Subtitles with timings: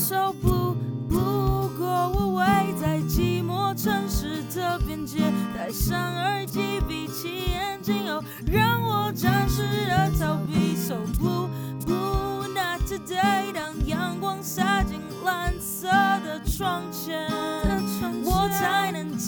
[0.00, 0.74] so blue。
[1.08, 2.44] 不过我围
[2.80, 10.74] 在寂寞城市的边界，戴上耳机，闭起眼睛，哦，让我暂时的逃避。
[10.74, 11.48] So blue
[11.84, 13.52] blue not today。
[13.52, 15.86] 当阳光洒进蓝色
[16.24, 17.28] 的窗前，
[18.24, 19.18] 我才能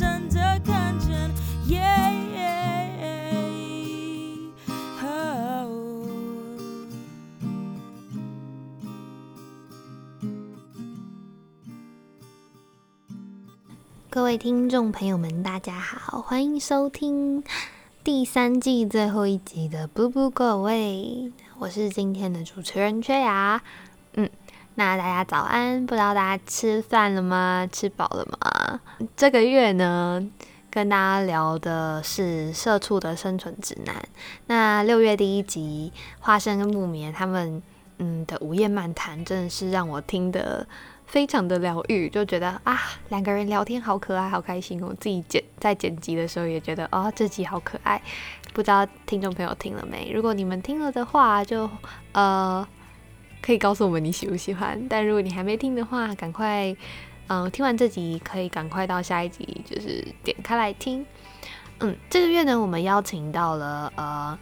[14.15, 17.43] 各位听众朋友们，大家好，欢迎收听
[18.05, 23.63] 第三季最后一集的《Blue Blue Go Away》，我是今天的主持人缺牙。
[24.13, 24.29] 嗯，
[24.75, 27.67] 那大家早安，不知道大家吃饭了吗？
[27.73, 28.81] 吃饱了吗？
[29.17, 30.23] 这个月呢，
[30.71, 33.97] 跟大家聊的是社畜的生存指南。
[34.47, 37.63] 那六月第一集，花生跟木棉他们
[37.97, 40.67] 嗯的午夜漫谈，真的是让我听的。
[41.13, 44.97] 非常的疗愈，就觉得啊，两个人聊天好可爱，好开心哦。
[44.99, 48.01] 自己剪在剪辑的时候也觉得啊，这集好可爱。
[48.55, 50.11] 不知道听众朋友听了没？
[50.11, 51.69] 如果你们听了的话，就
[52.13, 52.67] 呃
[53.43, 54.89] 可以告诉我们你喜不喜欢。
[54.89, 56.75] 但如果你还没听的话，赶快
[57.27, 61.05] 嗯听完这集可以赶快到下一集，就是点开来听。
[61.81, 64.39] 嗯，这个月呢，我们邀请到了呃。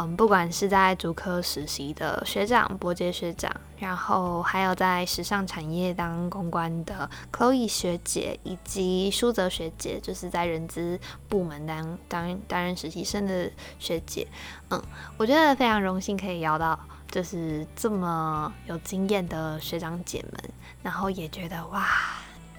[0.00, 14.26] 嗯，不管是在主科实习的学长伯杰学长，然后还有在时尚产业当公关的 Chloe 学姐，以及舒泽学姐，就是在人资部门当当担任实习生的学姐。
[14.70, 14.82] 嗯，
[15.18, 20.42] 我觉得非常荣幸可以邀到就是这么有经验的学长姐们，
[20.82, 21.86] 然后也觉得哇，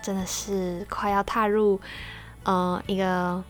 [0.03, 1.81] 真的是快要踏入
[2.44, 3.44] 嗯一个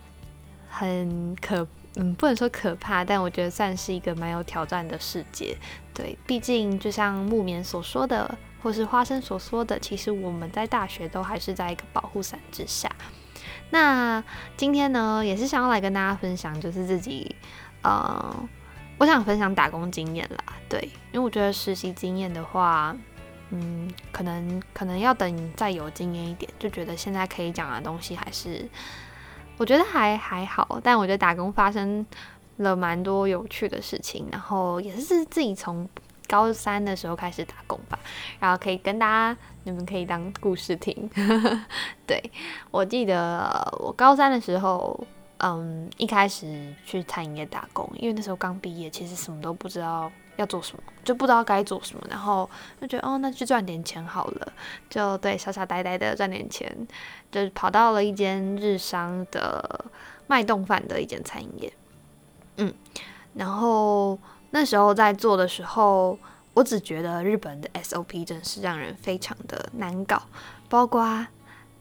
[0.69, 1.67] 很可。
[1.95, 5.57] 嗯，不能说可怕，但我觉得算是一个蛮有挑战的世界。
[5.93, 12.89] 对，毕竟就像木棉所说的，或是花生所说的，其实我们在大学都还是在一个保护伞之下。
[13.71, 14.23] 那
[14.55, 17.35] 今天呢，也是想要来跟大家分享，就是自己，
[17.81, 18.49] 呃，
[18.97, 20.53] 我想分享打工经验啦。
[20.69, 20.79] 对，
[21.11, 22.95] 因为我觉得实习经验的话，
[23.49, 28.65] 嗯，可能可能要等再有经验一点，就觉得现在可以讲的东西还是。
[29.61, 32.03] 我觉得还还好，但我觉得打工发生
[32.57, 35.87] 了蛮多有趣的事情，然后也是自己从
[36.27, 37.99] 高三的时候开始打工吧，
[38.39, 41.07] 然后可以跟大家，你们可以当故事听。
[42.07, 42.19] 对
[42.71, 44.99] 我记得我高三的时候，
[45.37, 50.11] 嗯，一开始去餐饮业打工，因为那时候刚毕业，其实什么都不知道。
[50.37, 52.49] 要做什么就不知道该做什么，然后
[52.79, 54.53] 就觉得哦，那去赚点钱好了，
[54.89, 56.87] 就对傻傻呆呆的赚点钱，
[57.31, 59.85] 就跑到了一间日商的
[60.27, 61.73] 卖冻饭的一间餐饮业，
[62.57, 62.73] 嗯，
[63.33, 64.17] 然后
[64.51, 66.17] 那时候在做的时候，
[66.53, 70.21] 我只觉得日本的 SOP 真是让人非常的难搞，
[70.69, 71.27] 包括。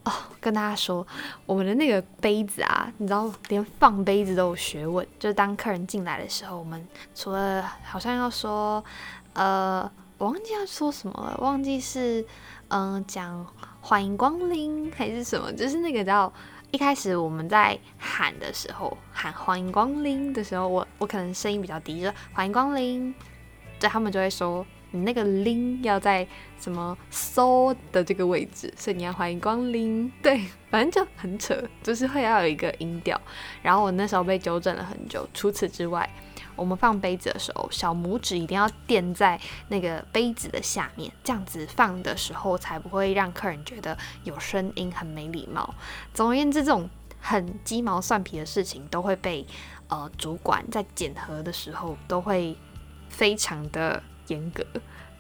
[0.05, 1.07] 哦，跟大家说，
[1.45, 5.07] 我们的那个杯子啊，你知道，连放杯子都有学问。
[5.19, 8.83] 就是当客人进来的时候，我们除了好像要说，
[9.35, 12.25] 呃，我忘记要说什么了，忘记是
[12.69, 13.47] 嗯讲
[13.83, 16.33] 欢迎光临还是什么，就是那个叫
[16.71, 23.15] 一开始我们在喊的时候，喊欢迎光临的时候，我我可能声音比较低，就欢迎光临，
[23.79, 24.65] 对，他们就会说。
[24.93, 26.27] 你那个拎要在
[26.59, 30.11] 什么收的这个位置，所以你要欢迎光临。
[30.23, 33.21] 对，反正就很扯，就是会要有一个音调。
[33.63, 35.29] 然后我那时候被纠正了很久。
[35.33, 36.09] 除此之外，
[36.57, 45.75] 我们放杯子的时候，小拇指一定要垫在那个杯子的下面，这样子放的时候才不会让客人觉得有声音很没礼貌。
[46.13, 46.91] 总而言之，这种
[47.21, 49.47] 很鸡毛蒜皮的事情都会被
[49.89, 52.57] 呃主管在检核的时候都会
[53.09, 54.03] 非常的。
[54.31, 54.65] 严格，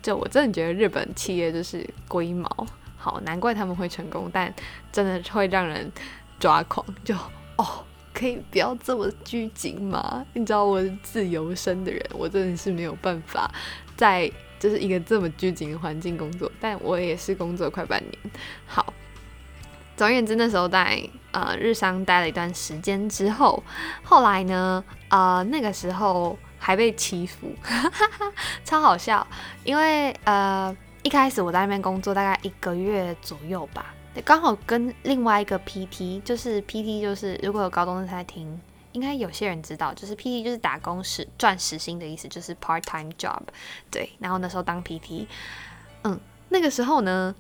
[0.00, 2.48] 就我真的觉得日本企业就是龟毛，
[2.96, 4.52] 好难怪他们会成功，但
[4.90, 5.90] 真的会让人
[6.38, 6.86] 抓狂。
[7.04, 7.14] 就
[7.56, 7.84] 哦，
[8.14, 10.24] 可以不要这么拘谨吗？
[10.34, 13.50] 你知道我是自由身的人，我真的是没有办法
[13.96, 16.50] 在就是一个这么拘谨的环境工作。
[16.60, 18.32] 但我也是工作快半年。
[18.66, 18.94] 好，
[19.96, 21.02] 总而言之，那时候在
[21.32, 23.62] 呃日商待了一段时间之后，
[24.02, 26.38] 后来呢，呃那个时候。
[26.60, 27.50] 还被欺负，
[28.64, 29.26] 超好笑。
[29.64, 38.60] 因为呃，一开始我在那边工作大概一个月左右吧，刚好跟另外一个 PT，就是 PT，就是如果有高中生在听，
[38.92, 43.40] 应该有些人知道，就是 PT 就是打工时赚时薪的意思，就是 part time job。
[43.90, 45.26] 对，然后那时候当 PT，
[46.02, 46.20] 嗯，
[46.50, 47.34] 那个时候呢，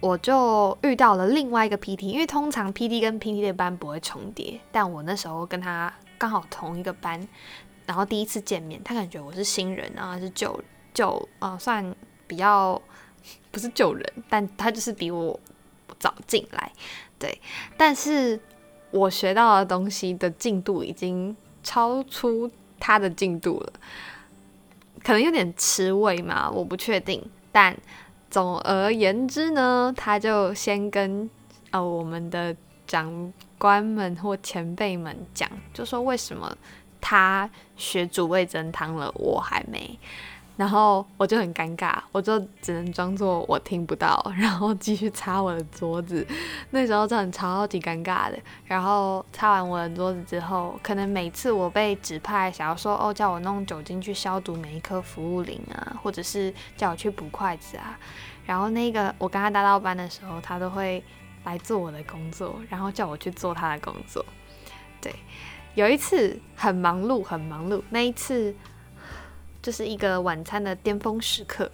[0.00, 7.26] 我就遇到了另外一个 PT，因为通常 PT 跟 PT 的班不会重叠，但我那时候跟他刚好同一个班。
[7.90, 10.62] 然后第一次见面，他感觉我是新人啊，是旧
[10.94, 11.92] 旧啊，算
[12.28, 12.80] 比较
[13.50, 15.40] 不是旧人，但他就是比我
[15.98, 16.70] 早进来，
[17.18, 17.40] 对。
[17.76, 18.38] 但是
[18.92, 22.48] 我学到的东西的进度已经超出
[22.78, 23.72] 他的进度了，
[25.02, 27.20] 可能有点吃味嘛，我不确定。
[27.50, 27.76] 但
[28.30, 31.28] 总而言之呢，他就先跟
[31.72, 32.54] 呃我们的
[32.86, 36.56] 长官们或前辈们讲，就说为什么
[37.00, 39.98] 他学煮味增汤了，我还没。
[40.56, 46.26] 然后我就很尴尬，我就只能装作我听不到，然后继续擦我的桌子。
[46.68, 48.38] 那时候真的超级尴尬的。
[48.66, 57.98] 然后擦完我的桌子之后，可能每次我被指派想要说哦，叫我弄酒精去消毒每一颗服务铃啊，或者是叫我去补筷子啊。
[58.44, 61.02] 然后那个我跟他搭到班的时候，他都会
[61.44, 64.22] 来做我的工作，然后叫我去做他的工作。
[65.00, 65.14] 对，
[65.74, 67.82] 有一次很忙碌，很忙碌。
[67.90, 68.54] 那一次。
[69.62, 71.70] 就是一个晚餐的巅峰时刻，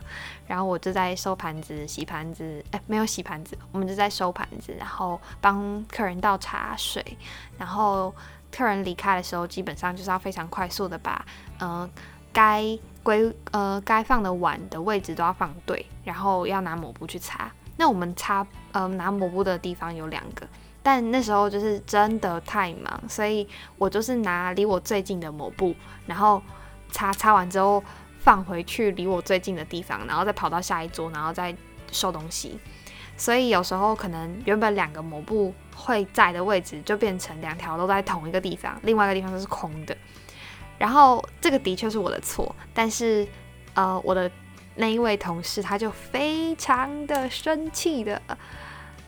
[0.48, 7.16] 然后我就在收盘子、洗盘子，哎，没有洗盘子，我们就在收盘子，然后帮客人倒茶水，
[7.56, 8.12] 然后
[8.50, 11.24] 客人离开的时候，基本上就是要非常快速的把，
[11.60, 11.88] 呃，
[12.32, 17.48] 该归呃该放的碗的位置都要放对，然后要拿抹布去擦。
[17.76, 20.44] 那我们擦呃拿抹布的地方有两个，
[20.86, 25.74] 但那时候就是真的太忙，所以我就是拿离我最近的抹布，
[26.06, 26.40] 然后。
[26.92, 27.82] 擦擦完之后
[28.20, 31.54] 放回去离我最近的地方，然后再跑到下一桌，然后再
[31.90, 32.58] 收东西。
[33.16, 39.94] 所以有时候可能原本两个抹布会在的位置，就变成两条都在同一个地方，另外一个地方都是空的。
[40.78, 43.26] 然后这个的确是我的错，但是
[43.74, 44.30] 呃，我的
[44.76, 48.22] 那一位同事他就非常的生气的，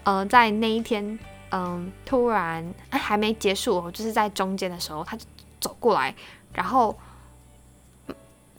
[0.03, 1.19] 呃，在那一天，
[1.51, 5.25] 嗯，突然还没结束，就是在中间的时候，他就
[5.61, 6.15] 走过来，
[6.53, 6.97] 然后。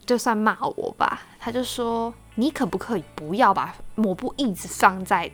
[0.06, 5.30] 就算骂我吧，他就说：“你可不可以不要把抹布一直放在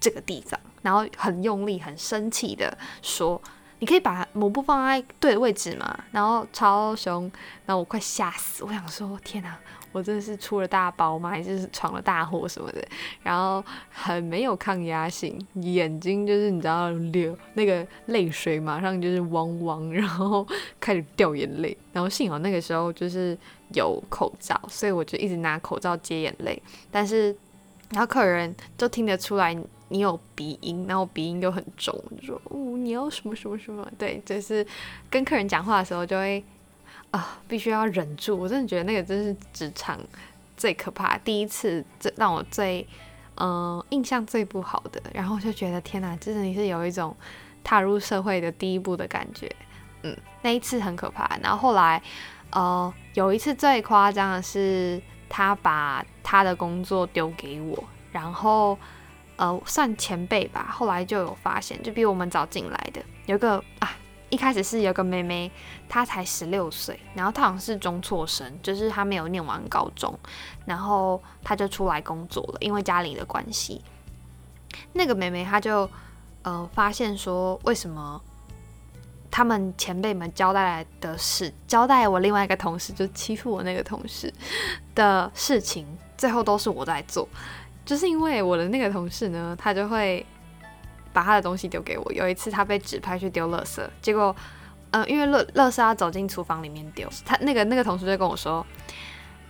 [0.00, 3.38] 这个地方？”然后很用力、很生气的说
[3.80, 7.30] ：“你可以把抹布放在对的位置吗？”然后超凶，
[7.66, 9.54] 然后我快吓死，我想说：“天哪！”
[9.94, 11.30] 我真的是出了大包吗？
[11.30, 12.84] 还是闯了大祸什么的？
[13.22, 20.44] 然后很没有抗压性，眼睛就是你知道流那个泪水，马上就是汪汪，然后
[20.80, 21.76] 开始掉眼泪。
[21.92, 23.38] 然后幸好那个时候就是
[23.72, 26.60] 有口罩，所以我就一直拿口罩接眼泪。
[26.90, 27.34] 但是
[27.90, 29.56] 然后客人就听得出来
[29.90, 33.88] 你有鼻音，然后鼻音又很重，就说哦你要什么什么什么？
[33.96, 34.66] 对，就是
[35.08, 36.42] 跟客人讲话的时候就会。
[37.14, 38.34] 啊，必须要忍住！
[38.34, 39.96] 我真的觉得那个真是职场
[40.56, 42.84] 最可怕，第一次最让我最
[43.36, 47.16] 嗯印象最不好的，然后就觉得天哪，真的是有一种
[47.62, 49.48] 踏入社会的第一步的感觉。
[50.02, 51.38] 嗯，那一次很可怕。
[51.40, 52.02] 然后后来
[52.50, 58.76] 呃有一次最夸张的是，他把他的工作丢给我，然后
[59.36, 63.96] 呃算前辈吧，后来就有发现，就比我们早进来的有个啊。
[64.30, 65.50] 一开始是有个妹妹，
[65.88, 70.18] 她才十六岁，然后她好像是中辍生，就是她没有念完高中，
[70.64, 73.80] 然后她就出来工作了，因为家里的关系。
[74.92, 75.88] 那个妹妹她就
[76.42, 78.20] 呃发现说，为什么
[79.30, 84.32] 他们前辈们交代来的事，交代我另外一个同事就欺负我那个同事
[84.94, 85.86] 的事情，
[86.16, 87.28] 最后都是我在做，
[87.84, 90.26] 就是因为我的那个同事呢，他就会。
[91.14, 92.12] 把他的东西丢给我。
[92.12, 94.34] 有一次，他被指派去丢垃圾，结果，
[94.90, 98.66] 呃，因为垃垃圾要走进厨房里面丢，他那个那个同事就跟我说：“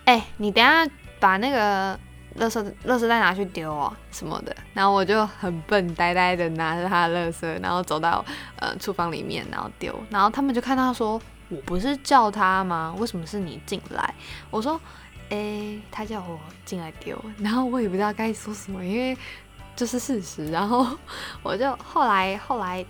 [0.05, 0.87] 哎，你等下
[1.19, 1.93] 把那个
[2.39, 8.23] 垃圾垃圾袋拿去丢哦，什么的。”然后我就很笨，呆呆的拿着他的垃圾，然后走到
[8.57, 9.93] 呃厨房里面，然后丢。
[10.09, 11.19] 然后他们就看到说
[11.49, 12.95] ：“我不是叫他吗？
[12.99, 14.13] 为什么是你进来？”
[14.51, 14.79] 我说
[15.29, 19.17] ：“哎，他叫我进来丢。”然后我也不知道该说什么，因为。
[19.75, 20.87] 这是事实，然后
[21.43, 22.85] 我就后来后来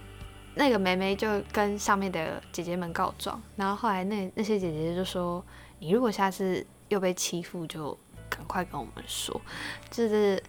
[0.54, 5.44] 那个梅梅就跟上面的姐姐们告状，然后后来那那些姐姐就说
[5.80, 7.98] ：“你如果下次又被欺负，就
[8.30, 9.39] 赶快跟我们说。”
[9.89, 10.42] 就是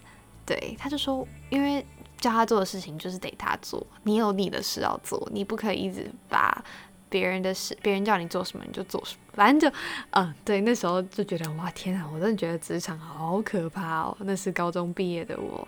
[0.45, 1.85] 对，他就说，因为
[2.17, 6.63] 叫他做的事情就是得他做，你有你的事要做，你不可以一直把
[7.09, 9.77] 别人的事，别人叫你做什么你就做什么，反正就
[10.11, 15.67] 嗯，对，那时候就觉得哇天啊，我真的觉得职场好可怕哦，那是高中毕业的我。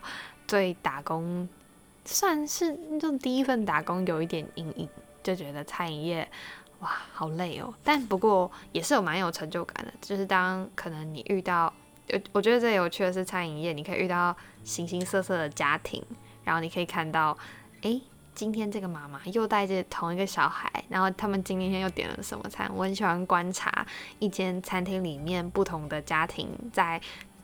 [0.50, 1.48] 对打工
[2.06, 4.90] 算是就第一份打工有一点阴影，
[5.22, 6.28] 就觉得餐饮业
[6.80, 7.72] 哇好累哦。
[7.84, 11.72] 但不过也是有蛮有成就感的，就是当可能你遇到，
[12.08, 16.04] 呃，我觉得最有趣的是餐饮业，你可以遇到形形色色的家庭，
[16.44, 17.38] 然后你可以看到，
[17.84, 18.02] 诶，
[18.34, 22.68] 今天这个妈妈又带着同一个小孩，然后他们今天又点了什么餐。
[22.74, 23.86] 我很喜欢观察
[24.18, 27.00] 一间餐厅里面不同的家庭在。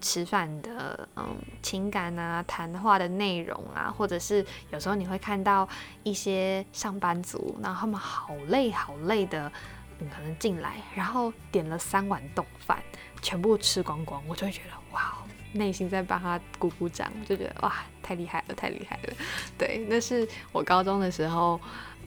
[0.05, 5.67] 吃饭的嗯情感啊、谈话的内容啊，或者是有时候你会看到
[6.03, 9.51] 一些上班族，然后他们好累好累的，
[9.97, 12.77] 嗯，可能进来，然后点了三碗冻饭，
[13.19, 15.15] 全部吃光光，我就会觉得哇，
[15.53, 19.13] 内心在帮他鼓鼓掌，就觉得哇，太厉害了，太厉害了。
[19.57, 21.59] 对，那是我高中的时候，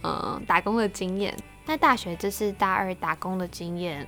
[0.04, 1.36] 嗯，打工的经验。
[1.66, 4.06] 那大学这是大二打工的经验。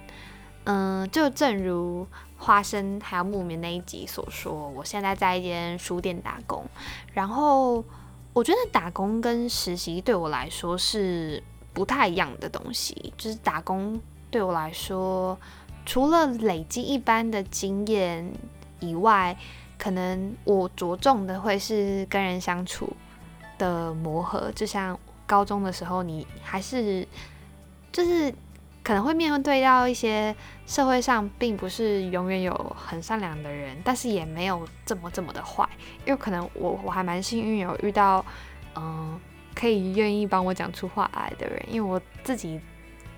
[0.64, 2.06] 嗯，就正如
[2.40, 6.64] 花生还有木棉那一集所说，我现在在一间书店打工。
[7.12, 7.85] 然后
[8.32, 11.42] 我觉得打工跟实习对我来说是
[11.75, 13.12] 不太一样的东西。
[13.18, 15.38] 就是打工对我来说，
[15.85, 18.32] 除了累积一般的经验
[18.80, 19.37] 以外，
[19.78, 22.90] 可能我着重的会是跟人相处
[23.59, 24.50] 的磨合。
[24.52, 27.06] 就像高中的时候，你还是
[27.92, 28.35] 就是。
[28.82, 30.34] 可能会面对到一些
[30.66, 35.68] 社会上并不是永远有很善良的人，但是也没有这么这么的坏。
[36.06, 38.25] 因为可能我我还蛮幸运有遇到，
[38.75, 39.20] 嗯，
[39.54, 41.62] 可以愿意帮我讲出话来的人。
[41.68, 42.58] 因为我自己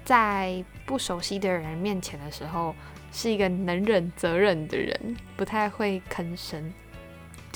[0.04, 2.74] 在不熟悉的人面前的时候，
[3.12, 6.72] 是一个能忍则忍的人，不太会吭声。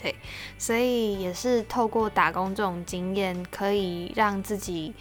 [0.01, 0.15] 对，
[0.57, 4.95] 所以也是透过打工这种经验，可以让自己。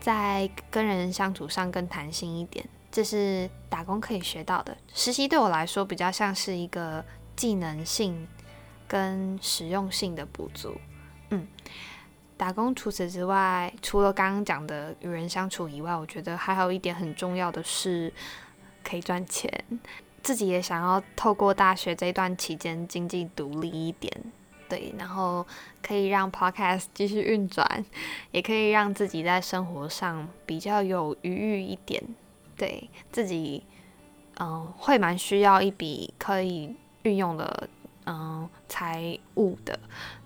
[0.00, 4.76] 在跟人相处上更弹性一点，这是打工可以学到的。
[4.94, 7.04] 实习对我来说比较像是一个
[7.36, 8.26] 技能性
[8.86, 10.76] 跟实用性的补足。
[11.30, 11.46] 嗯，
[12.36, 18.12] 打工除此之外，除了刚刚讲的与人相处以外，我觉得还有一点很重要的是
[18.82, 19.52] 可以赚钱。
[20.22, 24.12] 自己也想要透过大学这段期间经济独立一点。
[24.68, 25.46] 对，然后
[25.82, 27.84] 可以让 Podcast 继续运转，
[28.30, 32.02] 也可以让自己在生活上比较有余裕一点。
[32.56, 33.64] 对自己，
[34.40, 37.68] 嗯，会蛮需要一笔可以运用的，
[38.04, 39.78] 嗯，财务的。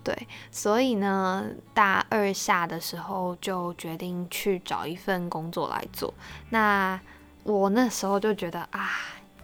[0.02, 6.12] 对，所以呢，大二下的时候就决定去找一份工作来做。
[6.50, 6.98] 那
[7.44, 8.90] 我那时候就觉得啊，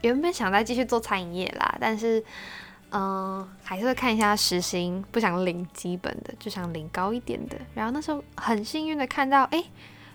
[0.00, 2.24] 原本想再继续做餐饮业啦，但是。
[2.90, 7.56] 嗯，还是会看一下时薪，不想领基本的，就想领高一点的。
[7.74, 9.62] 然后那时候很幸运的看到，哎，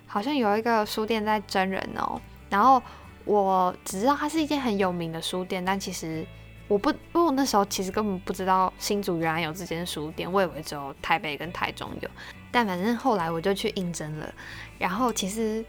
[0.07, 2.19] 好像有一个书店在真人哦。
[2.49, 2.81] 然后
[3.25, 6.25] 我只知道它是一间很有名的书店，但其实
[6.67, 12.09] 我不，因为我那时候其实根本不知道新竹原来有这间书店，我以为只有台北跟台中有。
[12.51, 14.33] 但反正后来我就去应征了，
[14.79, 15.63] 然后其实，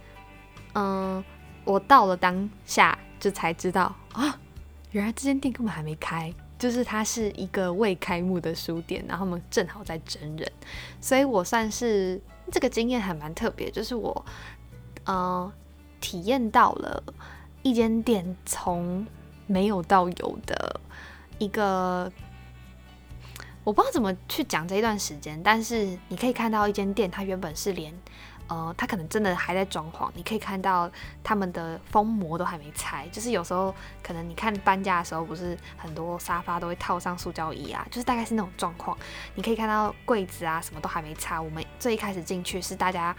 [0.75, 1.23] 嗯，
[1.65, 4.39] 我到了当下就才知道啊，
[4.93, 6.33] 原来这间店根本还没开。
[6.65, 10.51] 就是它是一个未开幕的书店，然后我们正好在真人，
[10.99, 12.19] 所以我算是
[12.51, 14.25] 这个经验还蛮特别，就是我
[15.05, 15.53] 呃
[16.01, 17.05] 体验到了
[17.63, 19.07] 一间店从
[19.47, 20.81] 没有到有的
[21.37, 22.11] 一个，
[23.63, 27.93] 我不知道怎么去讲这一段时间，但是你可以看到一间店，它原本是连。
[28.47, 30.91] 呃，他可能真的还在装潢，你可以看到
[31.23, 33.09] 他们的封膜都还没拆。
[33.09, 38.97] 就是有时候可能你看搬家的时候，不是很多沙发都会套上塑胶椅啊，就是大概是那种状况。
[39.35, 41.41] 你可以看到柜子啊，什么都还没拆。
[41.41, 43.17] 我们最一开始进去是大家，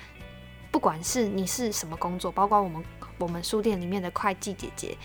[0.71, 2.83] 不管是你是什么工作，包括我们
[3.17, 4.95] 我们书店里面的会计姐姐，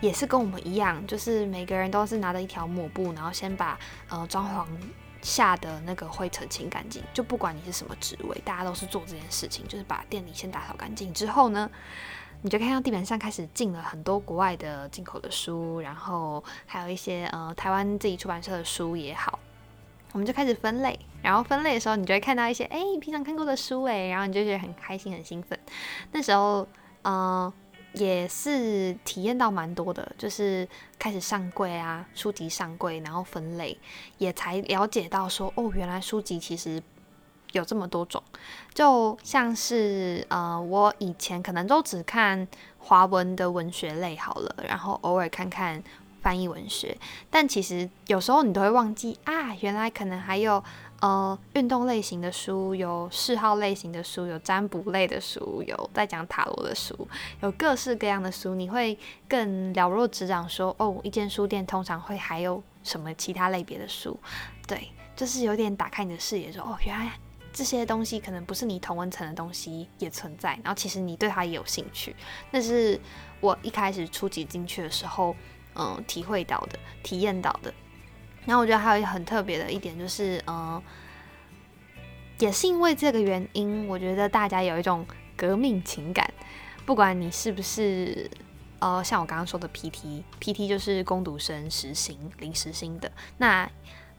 [0.00, 3.78] 也是跟我们一样，就是每个人都是拿着一条抹布，然后先把
[4.10, 4.66] 呃装潢。
[5.22, 11.70] 下的那个灰尘清干净，就不管你是什么职位，大家都是做这件事情，就是把店里先打扫干净之后呢，
[12.42, 19.38] 你就看到地板上开始进了很多国外的进口的书，然后还有一些呃台湾自己出版社的书也好，
[20.12, 25.58] 我们就开始分类，然后分类的时候，你就会看到一些哎平常看过的书哎，然后你就觉得很开心很兴奋，
[26.10, 26.66] 那时候
[27.04, 27.52] 嗯。
[27.94, 30.66] 也是体验到蛮多的，就是
[30.98, 33.78] 开始上柜啊，书籍上柜，然后分类，
[34.18, 36.82] 也才了解到说，哦，原来书籍其实
[37.52, 38.22] 有这么多种，
[38.72, 45.82] 就像是呃，我以前可能都只看华文的文学类好了，然后偶尔看看
[46.20, 46.96] 翻译文学，
[47.30, 50.62] 但其实有时候你都会忘记啊，原来可能还有。
[51.02, 56.96] 呃，运动类型的书有，嗜好类型的书有，占卜类的书有，在讲塔罗的书
[57.40, 58.96] 有，各式各样的书，你会
[59.28, 60.48] 更了若指掌。
[60.48, 64.16] 说哦，一间书店通常会还有什么其他类别的书？
[64.68, 67.10] 对，就是有点打开你的视野，说哦，原来
[67.52, 72.14] 这些东西可能不是你同温层的东西也存在，然后其实你对它也有兴趣。
[72.52, 73.00] 那是
[73.40, 75.34] 我一开始初级进去的时候，
[75.74, 77.74] 嗯，体会到的，体验到的。
[78.46, 80.82] 然后我觉得还有一个很特别的一点就是，嗯，
[82.38, 85.06] 也是因为这个原因，我觉得大家有一种
[85.36, 86.28] 革命情感，
[86.84, 88.30] 不管你是不是
[88.80, 93.10] 呃，像我刚刚说的 PT，PT 就是工读生实行、临时薪的。
[93.38, 93.70] 那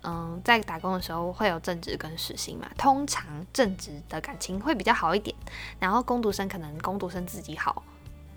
[0.06, 5.36] 嗯，在打工的时候会有正职跟实薪嘛，通常正职的感情会比较好一点，
[5.80, 7.84] 然后工读生可能工读生自己好，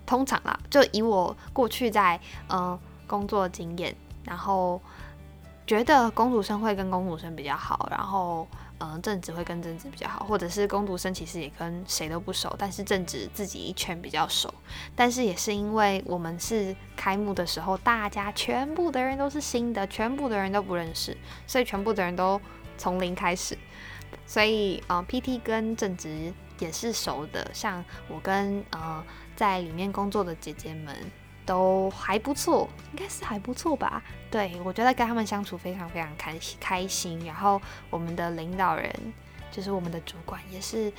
[0.05, 4.81] 通常啦，就以我过去在嗯工作经验，然后
[5.67, 8.47] 觉得工读生会跟工读生比较好，然后。
[8.79, 14.53] 嗯，正职会跟正职比较好，或者是工读生其实也跟谁都不熟，但是正职自己一圈比较熟。
[14.95, 22.39] 但是也是因为我们是开幕的时候，大家全部的人都是新的，全部的人都不认识，所以全部的人都
[22.77, 23.57] 从零开始。
[24.27, 29.03] 所以呃，PT 跟正职也是熟的，像我跟呃
[29.35, 30.95] 在里面工作的姐姐们。
[31.47, 34.03] 都还不错，应该是还不错吧。
[34.29, 37.25] 对我觉得跟他们相处非常非常开开心。
[37.25, 38.93] 然后我们的领导人
[39.49, 40.91] 就是我们的主管，也是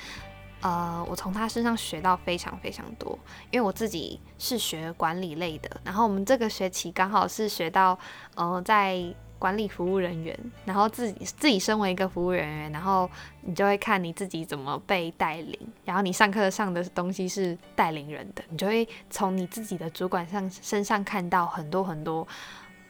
[0.61, 3.17] 呃，我从他身上学到非常非常多。
[3.51, 7.97] 因为我自己是学管理类的，然后我们这个学期刚好是学到
[8.35, 9.15] 呃在。
[9.39, 13.09] 管理服务人员，然后自己自己身为一个服务人员，然后
[13.41, 22.27] 你就会看你自己怎么被带领，然后你上课上的东西是带领人的，你就会从你自己的主管上身上看到很多很多，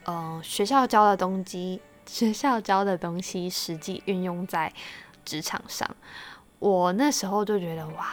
[0.05, 4.73] 呃，学校教的东西，学校教的东西实际运用在
[5.23, 5.87] 职场上。
[6.57, 8.07] 我那时候就觉得，哇，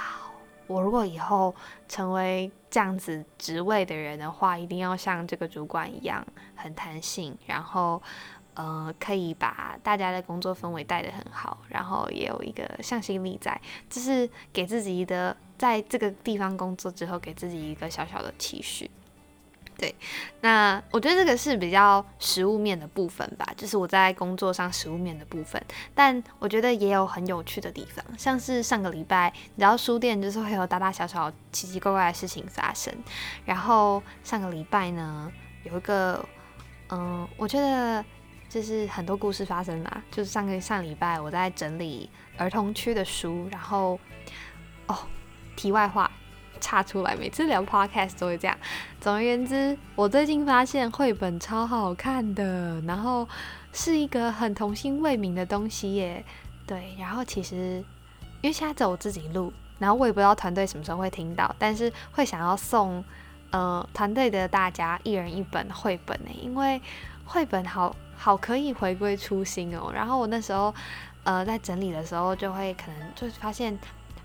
[0.67, 1.55] 我如果以后
[1.89, 6.23] 成为这样子职位的人的话，一定要像这个主管一样
[6.55, 8.03] 很弹性，然后
[8.53, 18.91] 呃可以把大家的工作氛围带得很好，然后也有一个向心力在，就是给自己的在这个地方工作之后给自己一个小小的期许。
[19.79, 19.95] 对，
[20.41, 25.63] 那我觉得这个是比较实物面的部分吧，就是我在工作上实物面的部分。
[25.95, 32.91] 但我觉得也有很有趣的地方，像是上个礼拜，你知道书店就是会有大大小小奇奇怪怪的事情发生。
[33.45, 35.31] 然后上个礼拜呢，
[35.65, 36.27] 有一个，
[36.89, 38.03] 嗯，我觉得
[38.49, 40.03] 就是很多故事发生嘛。
[40.11, 44.01] 就是上个上礼拜我在整理儿童区的书，然后，
[44.87, 44.97] 哦，
[45.55, 46.11] 题外话。
[46.61, 48.57] 差出来，每次聊 podcast 都会这样。
[49.01, 53.29] 总而言之，我最近发现绘本超好看的，然后
[53.73, 56.25] 是一个很童心未泯的东西耶。
[56.67, 57.85] 对，然后其实
[58.41, 63.05] 因为现在只有我自己录，然后我也不知道团队什么时候会听到，但是会想要送
[63.51, 66.81] 呃团队的大家一人一本绘本呢，因为
[67.25, 69.93] 绘本好好可以回归初心哦。
[69.95, 70.75] 然后我那时候
[71.25, 73.79] 呃在整理的时候，就会可能就发现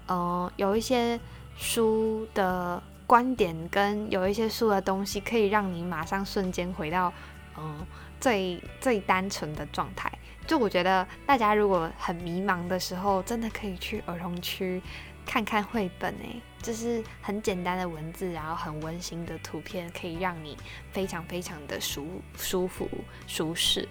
[0.08, 1.20] 嗯有一些。
[1.58, 7.12] 书的观点跟有一些书的东西，可以让你马上瞬间回到
[7.58, 7.86] 嗯
[8.20, 10.12] 最最单纯的状态。
[10.48, 14.82] 就我觉得大家如果很迷茫的时候，真的可以去儿童区
[15.26, 20.58] 看看绘本诶，就是很简单的文字，然后很温馨的图片，可以让你
[20.92, 22.90] 非常非常的舒舒服
[23.28, 23.88] 舒适。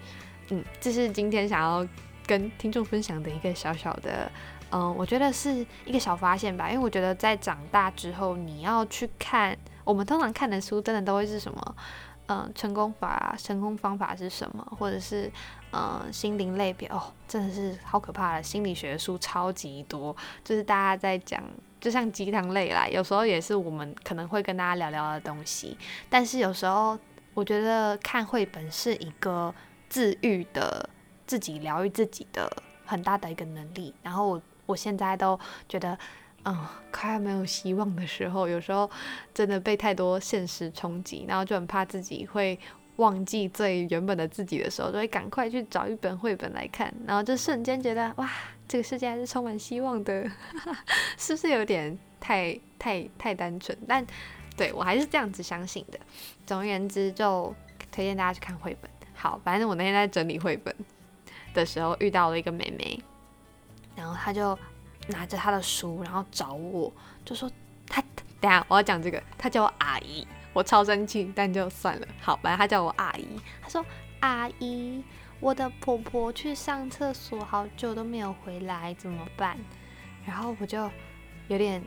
[0.48, 1.86] 嗯，这是今天想要
[2.26, 4.30] 跟听众分享的一个小小的。
[4.72, 11.76] 嗯，我觉得是一个小发现吧，因为我觉得在长大之后，你要去看我们通常看的书，真的都会是什么？
[12.26, 14.64] 嗯，成功法、成功方法是什么？
[14.78, 15.28] 或者是
[15.72, 21.42] 嗯，心灵类别哦，真的是好可怕的心理学书超级多，就是大家在讲，
[21.80, 25.76] 就像鸡汤类啦，有时候也是我们可能会跟大家聊聊的东西。
[26.08, 26.96] 但是有时候
[27.34, 29.52] 我觉得看绘本是一个
[29.88, 30.88] 治愈的、
[31.26, 32.48] 自己疗愈自己的
[32.86, 34.40] 很大的一个能力，然后我。
[34.70, 35.98] 我现在都觉得，
[36.44, 38.88] 嗯，快要没有希望的时候，有时候
[39.34, 42.58] 真的被太多现实冲击，然后就很怕自己会
[42.96, 48.30] 忘记最原本的自己的时候，就会赶快去找一本绘本来看，然后就瞬间觉得，哇，
[48.68, 50.30] 这个世界还是充满希望的，
[51.18, 53.76] 是不是有点太太太单纯？
[53.88, 54.06] 但
[54.56, 55.98] 对我还是这样子相信的。
[56.46, 57.54] 总而言之，就
[57.90, 58.90] 推荐大家去看绘本。
[59.14, 60.74] 好，反正我那天在整理绘本
[61.54, 63.02] 的时候，遇到了一个妹妹。
[63.96, 64.58] 然后他就
[65.08, 66.92] 拿着他的书，然后找我，
[67.24, 67.50] 就说
[67.86, 68.02] 他
[68.40, 72.06] 等下我要讲这个，他叫我阿姨，我超生气，但就算了。
[72.20, 73.26] 好，吧他叫我阿姨。
[73.62, 73.84] 他说
[74.20, 75.04] 阿姨，
[75.40, 79.58] 我的婆婆去上厕所好久都没有回来，怎么办？
[80.24, 80.90] 然后我就
[81.48, 81.82] 有点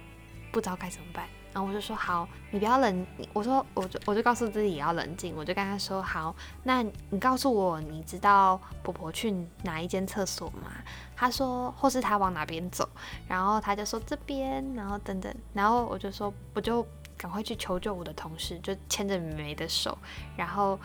[0.51, 1.27] 不知道该怎么办。
[1.53, 3.05] 然后我就说好，你不要冷。
[3.31, 5.35] 我说我就我就告诉自己也要冷静。
[5.35, 10.71] 我就跟他说好，那你告诉我，你知道婆婆去哪一间厕所吗？
[11.15, 12.89] 他说，或是他往哪边走。
[13.27, 15.31] 然后他就说这边，然后等等。
[15.53, 16.85] 然后我就说，我就
[17.15, 19.95] 赶快去求救我的同事，就牵着美美的手。
[20.35, 20.79] 然后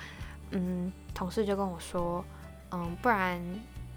[0.50, 2.22] 嗯，同事就跟我说，
[2.72, 3.42] 嗯，不然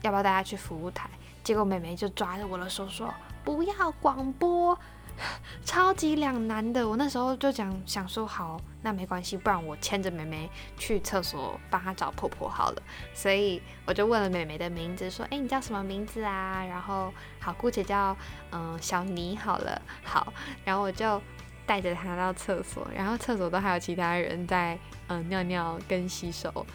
[0.03, 1.09] 要不要带她去服务台？
[1.43, 4.77] 结果美美就抓着我的手说不要广播。
[5.65, 6.87] 超级两难的。
[6.87, 12.81] 我那时候就讲想说，好，那没关系，不然我牵着妹妹去厕所帮她找婆婆好了。
[13.13, 16.65] 所以我就问了妹妹的名字，说，哎，你叫什么名字啊？
[16.65, 18.15] 然后好，姑且叫
[18.51, 19.81] 嗯小妮好了。
[20.03, 20.33] 好，
[20.65, 21.21] 然后我就
[21.65, 26.65] 带着她到厕所，然后厕所都还有其他人在嗯尿尿跟洗手。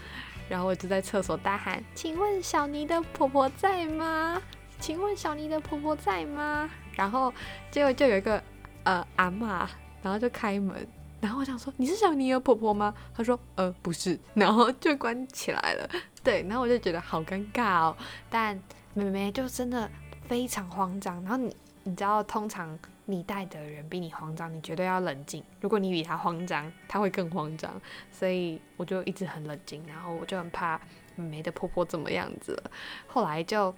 [0.48, 4.40] 然后我就在厕所大喊：“请问小妮的婆婆在吗？
[4.78, 7.32] 请问小妮的婆婆在吗？”然后
[7.70, 8.42] 结果就有一个
[8.82, 9.68] 呃阿妈，
[10.02, 10.84] 然后就开门，
[11.20, 15.88] 然后我想说：“你是小妮的婆婆吗？”她说：“呃，不是。”然后就关起来了。
[16.24, 17.96] 对，然后我就觉得好尴尬哦。
[18.28, 18.60] 但
[18.94, 19.88] 妹妹就真的
[20.26, 21.22] 非常慌张。
[21.22, 21.54] 然后你
[21.84, 22.76] 你知道，通常。
[23.08, 25.40] 你带的人比你慌张，你绝对要冷静。
[25.60, 27.80] 如果你比他慌张，他会更慌张。
[28.10, 30.76] 所以我就一直很冷静，然后我就很怕
[31.14, 32.60] 妹妹的婆婆怎么样子。
[33.06, 33.72] 后来就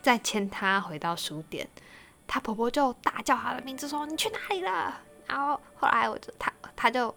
[0.00, 1.66] 再牵她回到书店，
[2.26, 7.14] 她婆婆就大叫她的名字说：“你去哪里了？”然后后来我就她她就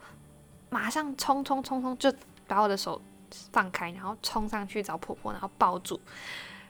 [0.69, 2.13] 马上冲冲冲冲，就
[2.47, 3.01] 把我的手
[3.51, 5.99] 放开，然后冲上去找婆婆，然后抱住。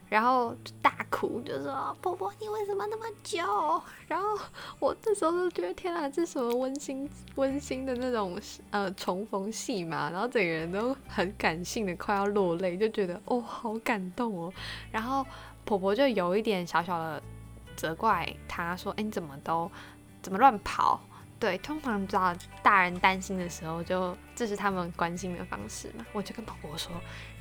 [0.09, 3.39] 然后大哭，就说：“婆婆，你为什么那么久？”
[4.07, 4.39] 然后
[4.79, 8.39] 我这时候就觉得，天啊，这什么温馨温馨的那种
[8.71, 10.09] 呃重逢戏嘛？
[10.09, 14.53] 然后整个人都很感性的，快要落泪，就觉得哦，好感动哦。
[14.93, 15.25] 然后
[15.65, 17.21] 婆婆就有一点小小的
[17.77, 19.71] 责怪他说：“哎，你怎么都
[20.21, 20.99] 怎么乱跑？”
[21.39, 26.03] 对，通常知道大人担心的时候，就这是他们关心的方式嘛。
[26.11, 26.91] 我就跟婆婆说，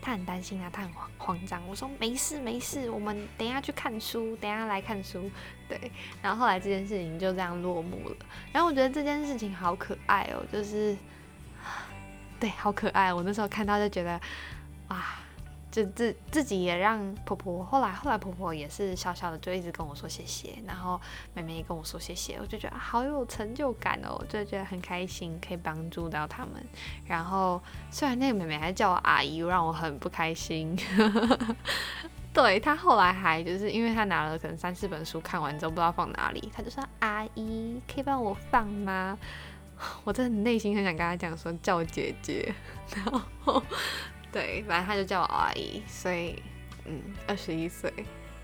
[0.03, 1.67] 他很担心啊，他很慌慌张。
[1.67, 5.31] 我说没事没事，我们等下去看书，等下来看书。
[5.67, 8.17] 对，然后后来这件事情就这样落幕了。
[8.53, 10.95] 然后我觉得这件事情好可爱哦，就是，
[12.39, 13.15] 对，好可爱。
[13.15, 14.21] 我那时候看到就觉得，
[14.89, 15.03] 哇。
[15.77, 20.99] 就自自己也让婆婆，后来后来婆婆也是小小的就一直跟我说谢谢，然后
[21.35, 26.55] 妹妹也跟我说谢谢，我就觉得好有成就感哦，就觉得很开心可以帮助到他们。
[27.05, 27.61] 然后
[27.91, 30.75] 虽然那个妹妹还叫我阿姨，让我很不开心。
[32.33, 39.19] 对她后来还就是因为她拿了可能三四本书看完之后不知道放哪里，她就说阿姨可以帮我放吗？
[40.05, 42.55] 我真的内心很想跟她讲说叫我姐姐，
[42.97, 43.63] 然后。
[44.37, 46.43] 对，反正他就叫我阿姨，所以，
[46.85, 47.91] 嗯，二十一岁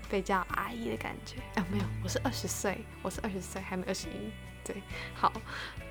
[0.09, 4.31] 被叫阿姨的感觉啊，没有，我是二十岁，我是二十岁，还没二十一，
[4.63, 4.75] 对，
[5.13, 5.31] 好，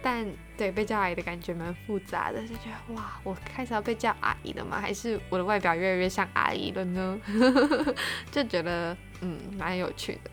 [0.03, 4.81] 但对被叫阿姨的感觉蛮复杂的，就觉得哇，我开始要被叫阿姨了吗？
[4.81, 7.21] 还是我的外表越来越像阿姨了呢？
[8.33, 10.31] 就觉得嗯，蛮有趣的。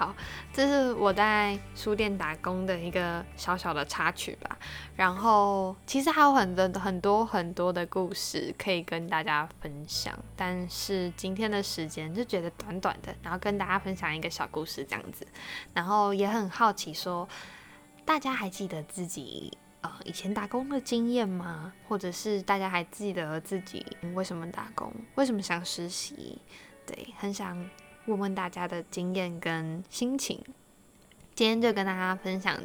[0.00, 0.16] 好，
[0.50, 4.58] 这是我在书店打工的一个小小的插曲吧。
[4.96, 15.26] 然后其实还有很多很多很多的故事可以跟大家分享，但是今天的时间就觉得短短的，然后跟大家分享一个小故事这样子。
[15.74, 17.28] 然后也很好奇，说
[18.06, 21.74] 大家还记得自己呃以前打工的经验吗？
[21.86, 23.84] 或者是大家还记得自己
[24.14, 26.40] 为什么打工，为什么想实习？
[26.86, 27.68] 对，很想。
[28.06, 30.42] 问问大家的经验跟心情，
[31.34, 32.58] 今天就跟大家分享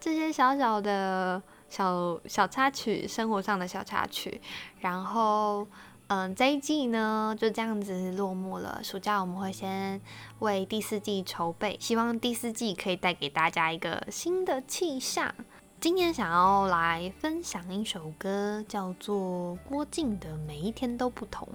[0.00, 4.40] 这些小小的小小插曲，生活上的小插曲。
[4.80, 5.66] 然后，
[6.08, 8.80] 嗯，这一季呢就这样子落幕了。
[8.82, 10.00] 暑假我们会先
[10.40, 15.34] 为第四季筹备，希望第四季可以带给大家一个新的气象。
[15.80, 21.46] 今天想要来分享一首歌，叫做郭靖的《每一天都不同》。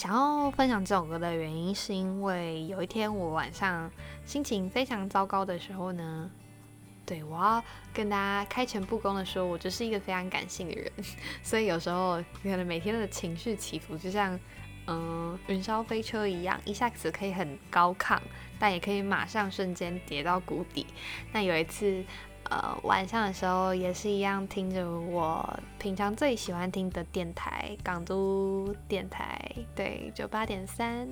[0.00, 3.90] 想要分享这首歌的原因，是因为有一天我晚上
[4.24, 6.30] 心情非常糟糕的时候呢，
[7.04, 10.90] 对我要跟大家开诚布公的说，我就是一个非常感性的人，
[11.44, 14.40] 所以有时候可能每天的情绪起伏就像
[14.86, 18.18] 嗯云霄飞车一样，一下子可以很高亢，
[18.58, 20.86] 但也可以马上瞬间跌到谷底。
[21.30, 22.02] 那有一次。
[22.50, 29.40] 呃，晚上的时候也是一样，听着我平常最喜欢听的电台——港都电台，
[29.74, 31.08] 对，九八点三。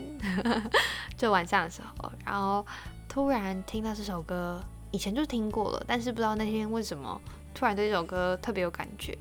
[1.17, 2.67] 就晚上的时候，然后
[3.09, 7.21] 突然听到这首歌，以前就听过了，但是不知道那天为什么
[7.55, 9.17] 突然对这首歌特别有感觉。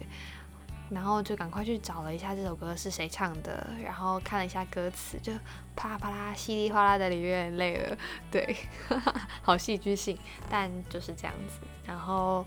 [0.89, 5.33] 然后就赶快去找了一下这首歌是谁唱的，然后看了一下歌词，就
[5.75, 7.97] 啪啦啪啦稀里哗啦的流眼泪了。
[8.31, 8.55] 对，
[9.43, 10.17] 好戏剧性，
[10.49, 11.59] 但就是这样子。
[11.85, 12.45] 然后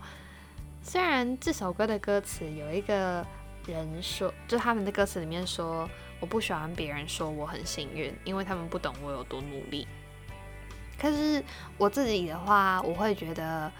[0.82, 3.26] 虽然这首歌的歌词有一个
[3.66, 5.86] 人说，就他们的歌词里面说，
[6.18, 9.86] 我不喜欢别人说我很幸运，因为他们不懂我有多努力。
[10.98, 11.44] 可是
[11.76, 13.70] 我自己的话，我会觉得，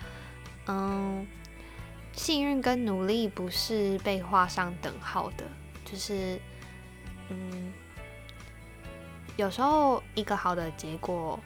[0.66, 1.26] 嗯。
[2.12, 5.44] 幸运跟努力不是被画上等号的，
[5.84, 6.38] 就是，
[7.28, 7.72] 嗯，
[9.36, 11.38] 有时候一个好的结果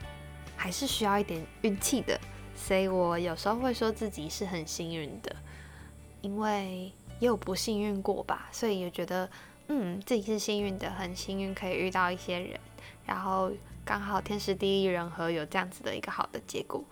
[0.56, 2.18] 还是需要一点运气的。
[2.56, 5.34] 所以我有时候会说自己是很幸运的，
[6.22, 9.28] 因为也有不幸运过吧，所以也觉得
[9.66, 12.58] 嗯自己是幸运的，很幸运可以遇到一些人，
[13.04, 13.50] 然后
[13.84, 16.82] 刚好天时地利人和有这样子的一个好的结果，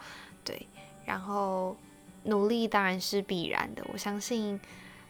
[0.45, 0.67] 对，
[1.07, 1.77] 然后
[2.25, 4.61] 努力当然是必然的，我相信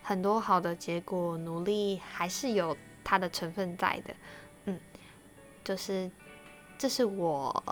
[0.03, 4.15] 很多好的结果努力还是有它的成分在的，
[4.65, 4.81] 嗯，
[5.65, 6.11] 就是
[6.79, 7.63] 这是我。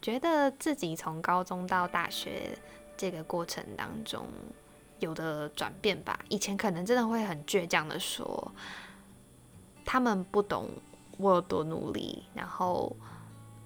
[0.00, 2.56] 觉得自己从高中到大学
[2.96, 4.28] 这个过程当中
[5.00, 8.52] 有的转变吧，以前可能真的会很倔强的说，
[9.84, 10.70] 他们不懂
[11.16, 12.96] 我有多努力，然后，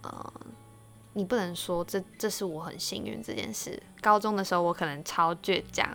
[0.02, 0.33] 呃，
[1.14, 3.81] 你不能说这这是我很幸运这件事。
[4.01, 5.88] 高中的时候我可能超倔强，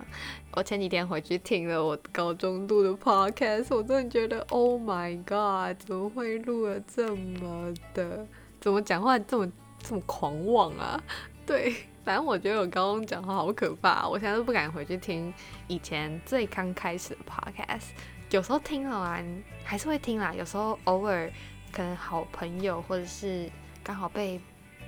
[0.54, 8.26] 我前几天回去听了我高中录的 podcast，我真的觉得 Oh my God，怎么会录了这么的，
[8.60, 9.52] 怎么讲话这么。
[9.80, 11.02] 这么狂妄啊！
[11.46, 11.72] 对，
[12.04, 15.32] 反正我觉得我高中讲话好可怕，我现在都不敢回去听
[15.68, 17.90] 以前最刚开始的 podcast。
[18.32, 21.32] 有时候听了完还是会听啦，有时候偶尔
[21.72, 23.50] 可能好朋友或者是
[23.84, 24.42] 刚好被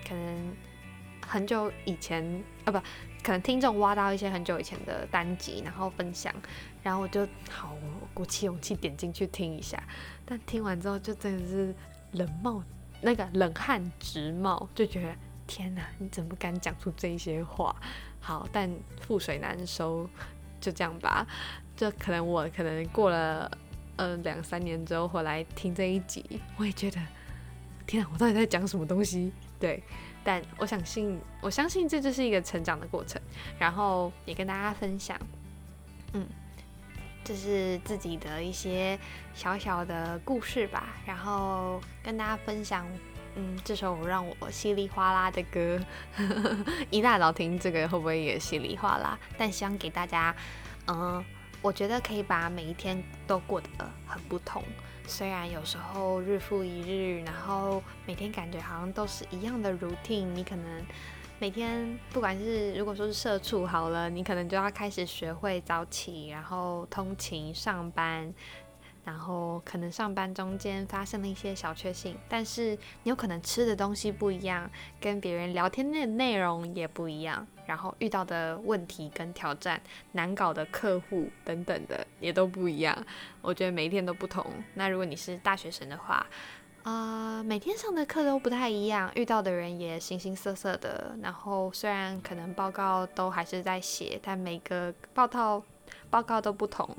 [0.08, 0.56] 可能
[1.26, 2.24] 很久以前
[2.66, 2.80] 啊不，
[3.24, 6.34] 可能听众挖到一些很久以前的单集，然后分享，
[6.84, 7.76] 然后我就好
[8.14, 9.82] 鼓起勇气点进去听一下，
[10.26, 11.76] 但听完之后就真的是
[12.14, 12.64] 冷冒。
[13.02, 15.16] 那个冷汗直冒，就觉得
[15.48, 17.74] 天哪，你怎么敢讲出这些话？
[18.20, 18.70] 好，但
[19.08, 20.10] 覆水难收，
[20.60, 21.26] 就这样吧。
[21.78, 23.50] 就可能我可能过了
[23.96, 27.00] 呃两三年之后回来听这一集，我也觉得
[27.88, 29.32] 天哪，我到底在讲什么东西？
[29.60, 29.84] 对，
[30.24, 33.22] 但我相信，我相信这就是一个成长的过程，
[33.60, 35.20] 然后也跟大家分享，
[36.14, 36.26] 嗯。
[37.22, 38.98] 这是自己的一些
[39.36, 42.88] 小小的故事吧，然后跟大家分享。
[43.36, 45.80] 嗯，这首让我稀里哗啦的歌，
[46.90, 49.20] 一大早听这个会不会也稀里哗啦？
[49.38, 50.36] 但希望给大家，
[50.88, 51.24] 嗯，
[51.62, 53.68] 我觉得可以把每一天都过得
[54.08, 54.64] 很不同。
[55.10, 60.86] 虽然有时候日复一日，然后每天感觉好像都是一样的 routine，你可能。
[61.42, 68.34] 每天，不管是如果说是社畜好了，你可能就要开始学会早起，然后通勤上班，
[69.06, 74.70] 然后可能上班中间发生了一些小确幸，但是你有可能吃的东西不一样，
[75.00, 79.80] 跟别人聊天的内容也不一样，然后遇到的问题跟挑战、
[80.14, 82.98] 难搞的客户等等的也都不一样。
[83.44, 84.44] 我觉得每一天都不同。
[84.74, 86.26] 那如果你是大学生的话，
[86.82, 91.16] 啊，每天上的课都不太一样，遇到的人也形形色色的。
[91.22, 95.64] 然后虽然可能报告都还是在写，但每个报告
[96.10, 96.98] 报告都不同。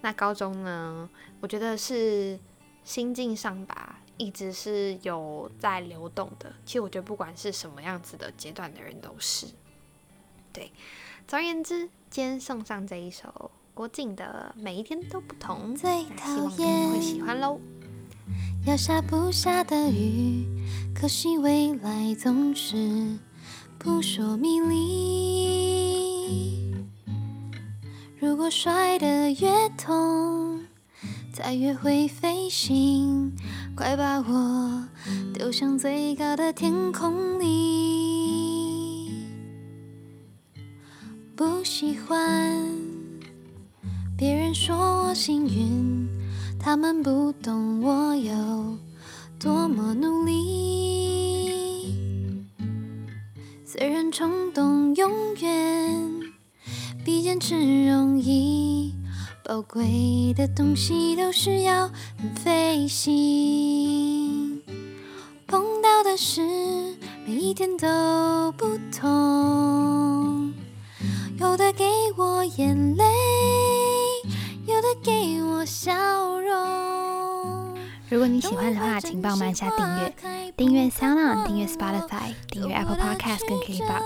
[0.00, 1.06] 那高中呢？
[1.40, 2.40] 我觉得是
[2.82, 6.50] 心境上吧，一直是有在流动的。
[6.64, 9.46] 其实我觉得不管是什么样子的阶段的人都是。
[10.52, 10.72] 对，
[11.26, 15.86] 总而言之，今天送上这一首郭靖的《每一天都不同》，希
[16.40, 17.60] 望你们会喜欢喽。
[18.66, 20.44] 要下不下的雨，
[20.94, 23.18] 可惜未来总是
[23.78, 25.78] 扑朔迷离。
[28.18, 30.66] 如果摔得越痛，
[31.32, 33.32] 才越会飞行，
[33.76, 34.88] 快把我
[35.32, 37.97] 丢向最高的天空里。
[41.38, 42.66] 不喜欢
[44.16, 46.08] 别人说我幸运。
[46.58, 48.76] 他们不懂我有
[49.38, 51.94] 多么努力，
[53.64, 56.10] 虽然冲动永远
[57.04, 58.92] 比坚持容易，
[59.44, 61.88] 宝贵的东西都是要
[62.20, 64.60] 很费心。
[65.46, 66.42] 碰到的事
[67.24, 69.08] 每一天都不同，
[71.48, 73.04] 有的给我眼泪。
[74.66, 75.94] 有的给我笑
[76.40, 77.74] 容
[78.10, 80.14] 如果你喜欢的话，请帮我按下订阅，
[80.58, 84.02] 订阅 Sound，订阅 Spotify，订阅 Apple Podcast 跟 KBox。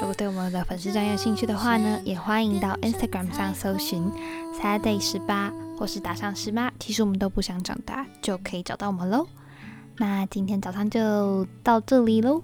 [0.00, 4.10] 如果对我们的粉丝专有兴趣的话呢，也欢迎到 Instagram 上搜寻
[4.58, 9.26] Saturday 十八，或是打上十八，其实我们都不想长大，就可以找到我们喽。
[9.98, 12.42] 那今天早上就到这里喽，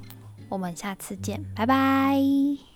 [0.50, 2.73] 我们下次见，拜拜。